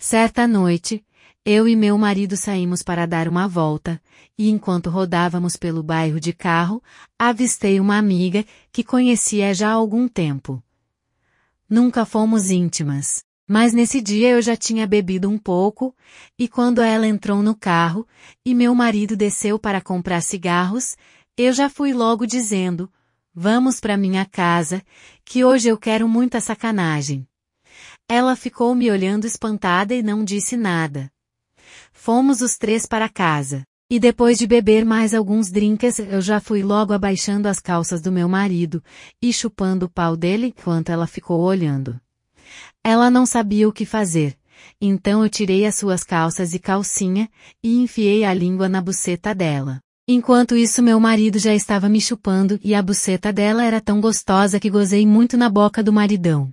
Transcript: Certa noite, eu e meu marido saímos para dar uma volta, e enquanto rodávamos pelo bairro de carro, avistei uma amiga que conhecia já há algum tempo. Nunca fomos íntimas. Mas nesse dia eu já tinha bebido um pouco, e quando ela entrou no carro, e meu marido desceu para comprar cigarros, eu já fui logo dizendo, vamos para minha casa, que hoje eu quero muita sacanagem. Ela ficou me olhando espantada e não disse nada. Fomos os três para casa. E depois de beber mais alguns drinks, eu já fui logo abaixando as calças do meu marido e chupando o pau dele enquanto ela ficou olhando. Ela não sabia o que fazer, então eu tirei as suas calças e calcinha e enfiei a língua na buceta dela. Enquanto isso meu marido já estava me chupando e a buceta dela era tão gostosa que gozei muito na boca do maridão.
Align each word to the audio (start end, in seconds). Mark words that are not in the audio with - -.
Certa 0.00 0.46
noite, 0.46 1.04
eu 1.44 1.66
e 1.66 1.74
meu 1.74 1.98
marido 1.98 2.36
saímos 2.36 2.84
para 2.84 3.04
dar 3.04 3.26
uma 3.26 3.48
volta, 3.48 4.00
e 4.38 4.48
enquanto 4.48 4.90
rodávamos 4.90 5.56
pelo 5.56 5.82
bairro 5.82 6.20
de 6.20 6.32
carro, 6.32 6.80
avistei 7.18 7.80
uma 7.80 7.98
amiga 7.98 8.44
que 8.70 8.84
conhecia 8.84 9.52
já 9.52 9.70
há 9.70 9.72
algum 9.72 10.06
tempo. 10.06 10.62
Nunca 11.68 12.04
fomos 12.04 12.48
íntimas. 12.48 13.24
Mas 13.50 13.72
nesse 13.72 14.00
dia 14.00 14.28
eu 14.28 14.42
já 14.42 14.54
tinha 14.54 14.86
bebido 14.86 15.28
um 15.28 15.38
pouco, 15.38 15.96
e 16.38 16.46
quando 16.46 16.80
ela 16.80 17.06
entrou 17.06 17.42
no 17.42 17.56
carro, 17.56 18.06
e 18.44 18.54
meu 18.54 18.74
marido 18.76 19.16
desceu 19.16 19.58
para 19.58 19.80
comprar 19.80 20.20
cigarros, 20.20 20.96
eu 21.36 21.52
já 21.52 21.68
fui 21.68 21.92
logo 21.92 22.24
dizendo, 22.24 22.88
vamos 23.34 23.80
para 23.80 23.96
minha 23.96 24.24
casa, 24.24 24.80
que 25.24 25.44
hoje 25.44 25.68
eu 25.68 25.76
quero 25.76 26.06
muita 26.06 26.40
sacanagem. 26.40 27.26
Ela 28.10 28.34
ficou 28.34 28.74
me 28.74 28.90
olhando 28.90 29.26
espantada 29.26 29.94
e 29.94 30.02
não 30.02 30.24
disse 30.24 30.56
nada. 30.56 31.10
Fomos 31.92 32.40
os 32.40 32.56
três 32.56 32.86
para 32.86 33.06
casa. 33.06 33.62
E 33.90 34.00
depois 34.00 34.38
de 34.38 34.46
beber 34.46 34.82
mais 34.82 35.12
alguns 35.12 35.50
drinks, 35.50 35.98
eu 35.98 36.20
já 36.22 36.40
fui 36.40 36.62
logo 36.62 36.94
abaixando 36.94 37.48
as 37.48 37.60
calças 37.60 38.00
do 38.00 38.10
meu 38.10 38.26
marido 38.26 38.82
e 39.20 39.30
chupando 39.30 39.86
o 39.86 39.88
pau 39.90 40.16
dele 40.16 40.54
enquanto 40.58 40.88
ela 40.88 41.06
ficou 41.06 41.40
olhando. 41.40 42.00
Ela 42.82 43.10
não 43.10 43.26
sabia 43.26 43.68
o 43.68 43.72
que 43.72 43.84
fazer, 43.84 44.38
então 44.80 45.22
eu 45.22 45.28
tirei 45.28 45.66
as 45.66 45.74
suas 45.74 46.02
calças 46.02 46.54
e 46.54 46.58
calcinha 46.58 47.28
e 47.62 47.76
enfiei 47.76 48.24
a 48.24 48.32
língua 48.32 48.70
na 48.70 48.80
buceta 48.80 49.34
dela. 49.34 49.80
Enquanto 50.06 50.56
isso 50.56 50.82
meu 50.82 50.98
marido 50.98 51.38
já 51.38 51.54
estava 51.54 51.90
me 51.90 52.00
chupando 52.00 52.58
e 52.64 52.74
a 52.74 52.80
buceta 52.82 53.30
dela 53.30 53.64
era 53.64 53.82
tão 53.82 54.00
gostosa 54.00 54.58
que 54.58 54.70
gozei 54.70 55.06
muito 55.06 55.36
na 55.36 55.50
boca 55.50 55.82
do 55.82 55.92
maridão. 55.92 56.50